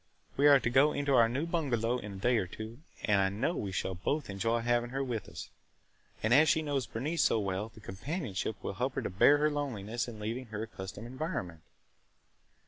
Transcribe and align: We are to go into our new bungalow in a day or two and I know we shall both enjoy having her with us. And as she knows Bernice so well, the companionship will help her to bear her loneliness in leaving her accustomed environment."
We 0.35 0.47
are 0.47 0.59
to 0.59 0.69
go 0.71 0.93
into 0.93 1.13
our 1.13 1.29
new 1.29 1.45
bungalow 1.45 1.99
in 1.99 2.13
a 2.13 2.17
day 2.17 2.37
or 2.39 2.47
two 2.47 2.79
and 3.05 3.21
I 3.21 3.29
know 3.29 3.55
we 3.55 3.71
shall 3.71 3.93
both 3.93 4.31
enjoy 4.31 4.61
having 4.61 4.89
her 4.89 5.03
with 5.03 5.29
us. 5.29 5.51
And 6.23 6.33
as 6.33 6.49
she 6.49 6.63
knows 6.63 6.87
Bernice 6.87 7.23
so 7.23 7.37
well, 7.39 7.69
the 7.69 7.81
companionship 7.81 8.55
will 8.63 8.73
help 8.73 8.95
her 8.95 9.03
to 9.03 9.11
bear 9.11 9.37
her 9.37 9.51
loneliness 9.51 10.07
in 10.07 10.17
leaving 10.19 10.45
her 10.47 10.63
accustomed 10.63 11.05
environment." 11.05 11.61